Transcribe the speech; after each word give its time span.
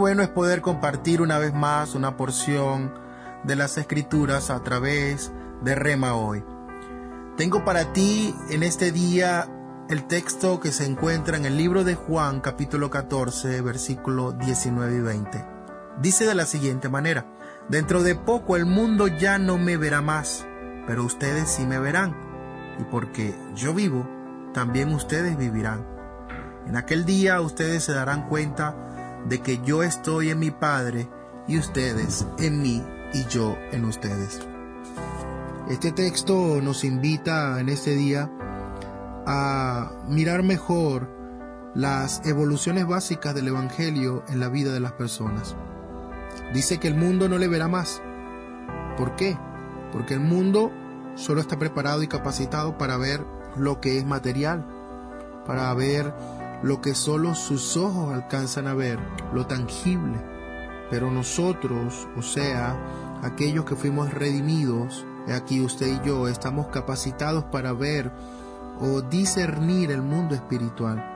bueno 0.00 0.22
es 0.22 0.30
poder 0.30 0.62
compartir 0.62 1.20
una 1.20 1.38
vez 1.38 1.52
más 1.52 1.94
una 1.94 2.16
porción 2.16 2.94
de 3.44 3.54
las 3.54 3.76
escrituras 3.76 4.48
a 4.48 4.62
través 4.62 5.30
de 5.62 5.74
Rema 5.74 6.14
hoy. 6.14 6.42
Tengo 7.36 7.66
para 7.66 7.92
ti 7.92 8.34
en 8.48 8.62
este 8.62 8.92
día 8.92 9.46
el 9.90 10.06
texto 10.06 10.58
que 10.58 10.72
se 10.72 10.86
encuentra 10.86 11.36
en 11.36 11.44
el 11.44 11.58
libro 11.58 11.84
de 11.84 11.96
Juan 11.96 12.40
capítulo 12.40 12.88
14 12.88 13.60
versículo 13.60 14.32
19 14.32 14.96
y 14.96 15.00
20. 15.00 15.46
Dice 16.00 16.24
de 16.24 16.34
la 16.34 16.46
siguiente 16.46 16.88
manera, 16.88 17.26
Dentro 17.68 18.02
de 18.02 18.14
poco 18.14 18.56
el 18.56 18.64
mundo 18.64 19.06
ya 19.06 19.38
no 19.38 19.58
me 19.58 19.76
verá 19.76 20.00
más, 20.00 20.46
pero 20.86 21.04
ustedes 21.04 21.48
sí 21.48 21.66
me 21.66 21.78
verán, 21.78 22.16
y 22.80 22.84
porque 22.84 23.34
yo 23.54 23.74
vivo, 23.74 24.08
también 24.54 24.94
ustedes 24.94 25.36
vivirán. 25.36 25.86
En 26.66 26.76
aquel 26.76 27.04
día 27.04 27.40
ustedes 27.42 27.84
se 27.84 27.92
darán 27.92 28.28
cuenta 28.28 28.89
de 29.28 29.40
que 29.40 29.60
yo 29.62 29.82
estoy 29.82 30.30
en 30.30 30.38
mi 30.38 30.50
Padre 30.50 31.08
y 31.46 31.58
ustedes 31.58 32.26
en 32.38 32.62
mí 32.62 32.84
y 33.12 33.24
yo 33.26 33.56
en 33.72 33.84
ustedes. 33.84 34.40
Este 35.68 35.92
texto 35.92 36.60
nos 36.62 36.84
invita 36.84 37.60
en 37.60 37.68
este 37.68 37.94
día 37.94 38.30
a 39.26 39.92
mirar 40.08 40.42
mejor 40.42 41.08
las 41.74 42.26
evoluciones 42.26 42.86
básicas 42.86 43.34
del 43.34 43.48
Evangelio 43.48 44.24
en 44.28 44.40
la 44.40 44.48
vida 44.48 44.72
de 44.72 44.80
las 44.80 44.92
personas. 44.92 45.54
Dice 46.52 46.78
que 46.78 46.88
el 46.88 46.96
mundo 46.96 47.28
no 47.28 47.38
le 47.38 47.46
verá 47.46 47.68
más. 47.68 48.02
¿Por 48.96 49.14
qué? 49.14 49.38
Porque 49.92 50.14
el 50.14 50.20
mundo 50.20 50.72
solo 51.14 51.40
está 51.40 51.58
preparado 51.58 52.02
y 52.02 52.08
capacitado 52.08 52.76
para 52.76 52.96
ver 52.96 53.24
lo 53.56 53.80
que 53.80 53.98
es 53.98 54.04
material, 54.04 54.66
para 55.46 55.72
ver 55.74 56.12
lo 56.62 56.80
que 56.80 56.94
solo 56.94 57.34
sus 57.34 57.76
ojos 57.76 58.12
alcanzan 58.12 58.66
a 58.66 58.74
ver, 58.74 58.98
lo 59.32 59.46
tangible. 59.46 60.20
Pero 60.90 61.10
nosotros, 61.10 62.08
o 62.16 62.22
sea, 62.22 62.76
aquellos 63.22 63.64
que 63.64 63.76
fuimos 63.76 64.12
redimidos, 64.12 65.06
aquí 65.32 65.60
usted 65.60 65.86
y 65.86 66.06
yo, 66.06 66.28
estamos 66.28 66.68
capacitados 66.68 67.44
para 67.44 67.72
ver 67.72 68.10
o 68.80 69.00
discernir 69.02 69.90
el 69.90 70.02
mundo 70.02 70.34
espiritual. 70.34 71.06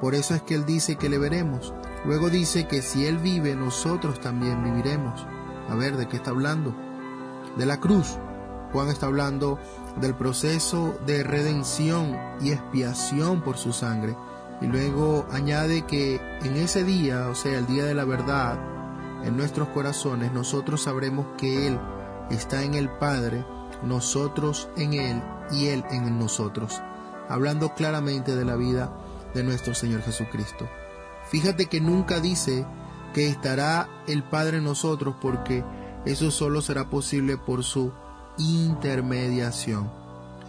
Por 0.00 0.14
eso 0.14 0.34
es 0.34 0.42
que 0.42 0.54
Él 0.54 0.64
dice 0.64 0.96
que 0.96 1.10
le 1.10 1.18
veremos. 1.18 1.74
Luego 2.06 2.30
dice 2.30 2.66
que 2.66 2.80
si 2.80 3.06
Él 3.06 3.18
vive, 3.18 3.54
nosotros 3.54 4.20
también 4.20 4.64
viviremos. 4.64 5.26
A 5.68 5.74
ver, 5.74 5.96
¿de 5.96 6.08
qué 6.08 6.16
está 6.16 6.30
hablando? 6.30 6.74
De 7.58 7.66
la 7.66 7.78
cruz. 7.78 8.16
Juan 8.72 8.88
está 8.88 9.06
hablando 9.06 9.58
del 10.00 10.14
proceso 10.14 10.96
de 11.04 11.22
redención 11.24 12.16
y 12.40 12.52
expiación 12.52 13.42
por 13.42 13.58
su 13.58 13.72
sangre. 13.72 14.16
Y 14.60 14.66
luego 14.66 15.26
añade 15.30 15.82
que 15.82 16.20
en 16.42 16.56
ese 16.56 16.84
día, 16.84 17.28
o 17.28 17.34
sea, 17.34 17.58
el 17.58 17.66
día 17.66 17.84
de 17.84 17.94
la 17.94 18.04
verdad, 18.04 18.58
en 19.24 19.36
nuestros 19.36 19.68
corazones, 19.68 20.32
nosotros 20.32 20.82
sabremos 20.82 21.26
que 21.38 21.66
Él 21.66 21.78
está 22.30 22.62
en 22.62 22.74
el 22.74 22.88
Padre, 22.88 23.44
nosotros 23.82 24.68
en 24.76 24.94
Él 24.94 25.22
y 25.50 25.66
Él 25.68 25.84
en 25.90 26.18
nosotros. 26.18 26.80
Hablando 27.28 27.74
claramente 27.74 28.34
de 28.34 28.44
la 28.44 28.56
vida 28.56 28.92
de 29.34 29.42
nuestro 29.44 29.74
Señor 29.74 30.02
Jesucristo. 30.02 30.68
Fíjate 31.30 31.66
que 31.66 31.80
nunca 31.80 32.20
dice 32.20 32.66
que 33.14 33.28
estará 33.28 33.88
el 34.06 34.22
Padre 34.22 34.58
en 34.58 34.64
nosotros 34.64 35.14
porque 35.20 35.64
eso 36.04 36.30
solo 36.30 36.60
será 36.60 36.90
posible 36.90 37.36
por 37.36 37.62
su 37.62 37.92
intermediación. 38.38 39.90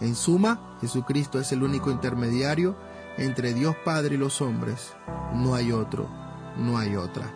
En 0.00 0.14
suma, 0.14 0.76
Jesucristo 0.80 1.38
es 1.38 1.52
el 1.52 1.62
único 1.62 1.90
intermediario 1.90 2.76
entre 3.18 3.54
Dios 3.54 3.76
Padre 3.84 4.14
y 4.14 4.18
los 4.18 4.40
hombres. 4.40 4.94
No 5.34 5.54
hay 5.54 5.72
otro, 5.72 6.08
no 6.56 6.78
hay 6.78 6.96
otra. 6.96 7.32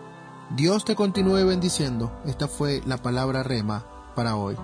Dios 0.51 0.85
te 0.85 0.95
continúe 0.95 1.45
bendiciendo. 1.45 2.13
Esta 2.25 2.49
fue 2.49 2.83
la 2.87 2.99
palabra 2.99 3.43
rema 3.43 3.85
para 4.15 4.37
hoy. 4.37 4.57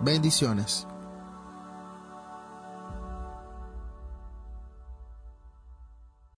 Bendiciones. 0.00 0.86